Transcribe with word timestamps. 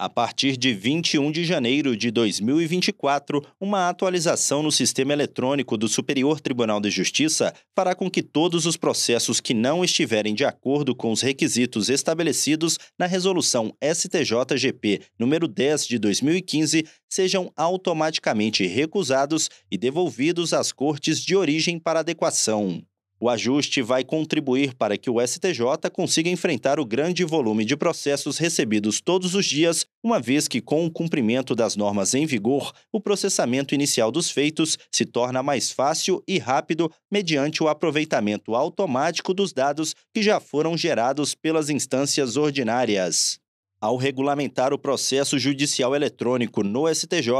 A 0.00 0.08
partir 0.08 0.56
de 0.56 0.72
21 0.72 1.32
de 1.32 1.44
janeiro 1.44 1.96
de 1.96 2.12
2024, 2.12 3.44
uma 3.60 3.88
atualização 3.88 4.62
no 4.62 4.70
sistema 4.70 5.12
eletrônico 5.12 5.76
do 5.76 5.88
Superior 5.88 6.40
Tribunal 6.40 6.80
de 6.80 6.88
Justiça 6.88 7.52
fará 7.76 7.96
com 7.96 8.08
que 8.08 8.22
todos 8.22 8.64
os 8.64 8.76
processos 8.76 9.40
que 9.40 9.52
não 9.52 9.84
estiverem 9.84 10.36
de 10.36 10.44
acordo 10.44 10.94
com 10.94 11.10
os 11.10 11.20
requisitos 11.20 11.88
estabelecidos 11.88 12.78
na 12.96 13.06
Resolução 13.06 13.74
STJ-GP 13.82 15.00
número 15.18 15.48
10 15.48 15.88
de 15.88 15.98
2015 15.98 16.86
sejam 17.10 17.52
automaticamente 17.56 18.64
recusados 18.68 19.50
e 19.68 19.76
devolvidos 19.76 20.52
às 20.52 20.70
cortes 20.70 21.20
de 21.20 21.34
origem 21.34 21.76
para 21.76 21.98
adequação. 21.98 22.80
O 23.20 23.28
ajuste 23.28 23.82
vai 23.82 24.04
contribuir 24.04 24.74
para 24.74 24.96
que 24.96 25.10
o 25.10 25.20
STJ 25.20 25.90
consiga 25.92 26.30
enfrentar 26.30 26.78
o 26.78 26.84
grande 26.84 27.24
volume 27.24 27.64
de 27.64 27.76
processos 27.76 28.38
recebidos 28.38 29.00
todos 29.00 29.34
os 29.34 29.44
dias, 29.44 29.84
uma 30.04 30.20
vez 30.20 30.46
que, 30.46 30.60
com 30.60 30.86
o 30.86 30.90
cumprimento 30.90 31.52
das 31.52 31.74
normas 31.74 32.14
em 32.14 32.26
vigor, 32.26 32.72
o 32.92 33.00
processamento 33.00 33.74
inicial 33.74 34.12
dos 34.12 34.30
feitos 34.30 34.78
se 34.92 35.04
torna 35.04 35.42
mais 35.42 35.72
fácil 35.72 36.22
e 36.28 36.38
rápido 36.38 36.88
mediante 37.10 37.60
o 37.60 37.68
aproveitamento 37.68 38.54
automático 38.54 39.34
dos 39.34 39.52
dados 39.52 39.96
que 40.14 40.22
já 40.22 40.38
foram 40.38 40.76
gerados 40.76 41.34
pelas 41.34 41.70
instâncias 41.70 42.36
ordinárias. 42.36 43.40
Ao 43.80 43.96
regulamentar 43.96 44.72
o 44.72 44.78
processo 44.78 45.38
judicial 45.38 45.94
eletrônico 45.94 46.64
no 46.64 46.92
STJ, 46.92 47.30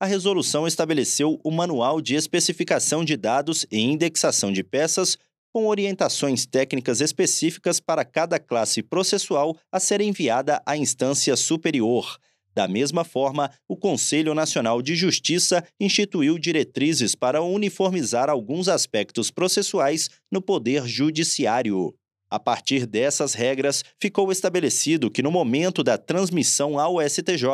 a 0.00 0.06
resolução 0.06 0.66
estabeleceu 0.66 1.40
o 1.44 1.52
Manual 1.52 2.00
de 2.00 2.16
Especificação 2.16 3.04
de 3.04 3.16
Dados 3.16 3.64
e 3.70 3.80
Indexação 3.80 4.52
de 4.52 4.64
Peças, 4.64 5.16
com 5.52 5.68
orientações 5.68 6.46
técnicas 6.46 7.00
específicas 7.00 7.78
para 7.78 8.04
cada 8.04 8.40
classe 8.40 8.82
processual 8.82 9.56
a 9.70 9.78
ser 9.78 10.00
enviada 10.00 10.60
à 10.66 10.76
instância 10.76 11.36
superior. 11.36 12.18
Da 12.52 12.66
mesma 12.66 13.04
forma, 13.04 13.48
o 13.68 13.76
Conselho 13.76 14.34
Nacional 14.34 14.82
de 14.82 14.96
Justiça 14.96 15.64
instituiu 15.78 16.40
diretrizes 16.40 17.14
para 17.14 17.40
uniformizar 17.40 18.28
alguns 18.28 18.68
aspectos 18.68 19.30
processuais 19.30 20.10
no 20.30 20.42
Poder 20.42 20.88
Judiciário. 20.88 21.94
A 22.34 22.38
partir 22.40 22.84
dessas 22.84 23.32
regras, 23.32 23.84
ficou 23.96 24.32
estabelecido 24.32 25.08
que 25.08 25.22
no 25.22 25.30
momento 25.30 25.84
da 25.84 25.96
transmissão 25.96 26.80
ao 26.80 27.00
STJ, 27.00 27.46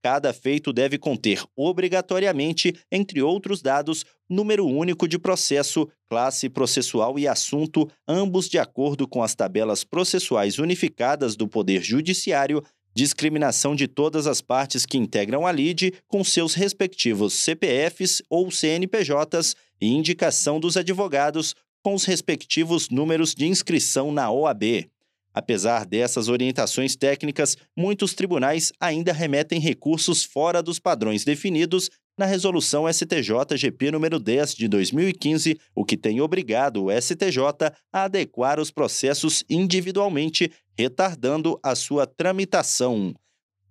cada 0.00 0.32
feito 0.32 0.72
deve 0.72 0.98
conter 0.98 1.42
obrigatoriamente, 1.56 2.72
entre 2.92 3.20
outros 3.20 3.60
dados, 3.60 4.04
número 4.28 4.64
único 4.64 5.08
de 5.08 5.18
processo, 5.18 5.88
classe 6.08 6.48
processual 6.48 7.18
e 7.18 7.26
assunto, 7.26 7.90
ambos 8.06 8.48
de 8.48 8.56
acordo 8.56 9.08
com 9.08 9.20
as 9.20 9.34
tabelas 9.34 9.82
processuais 9.82 10.60
unificadas 10.60 11.34
do 11.34 11.48
Poder 11.48 11.82
Judiciário, 11.82 12.62
discriminação 12.94 13.74
de 13.74 13.88
todas 13.88 14.28
as 14.28 14.40
partes 14.40 14.86
que 14.86 14.96
integram 14.96 15.44
a 15.44 15.50
LIDE 15.50 15.92
com 16.06 16.22
seus 16.22 16.54
respectivos 16.54 17.34
CPFs 17.34 18.22
ou 18.30 18.48
CNPJs 18.48 19.56
e 19.80 19.88
indicação 19.88 20.60
dos 20.60 20.76
advogados 20.76 21.56
com 21.82 21.94
os 21.94 22.04
respectivos 22.04 22.88
números 22.90 23.34
de 23.34 23.46
inscrição 23.46 24.12
na 24.12 24.30
OAB. 24.30 24.88
Apesar 25.32 25.86
dessas 25.86 26.28
orientações 26.28 26.96
técnicas, 26.96 27.56
muitos 27.76 28.14
tribunais 28.14 28.72
ainda 28.80 29.12
remetem 29.12 29.60
recursos 29.60 30.24
fora 30.24 30.62
dos 30.62 30.78
padrões 30.78 31.24
definidos 31.24 31.88
na 32.18 32.26
Resolução 32.26 32.86
STJ-GP 32.86 33.92
nº 33.92 34.18
10 34.18 34.54
de 34.54 34.68
2015, 34.68 35.58
o 35.74 35.86
que 35.86 35.96
tem 35.96 36.20
obrigado 36.20 36.84
o 36.84 36.90
STJ 36.90 37.72
a 37.90 38.04
adequar 38.04 38.60
os 38.60 38.70
processos 38.70 39.42
individualmente, 39.48 40.52
retardando 40.76 41.58
a 41.62 41.74
sua 41.74 42.06
tramitação. 42.06 43.14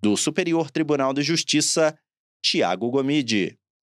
Do 0.02 0.18
Superior 0.18 0.72
Tribunal 0.72 1.14
de 1.14 1.22
Justiça, 1.22 1.96
Tiago 2.42 2.90
Gomide. 2.90 3.59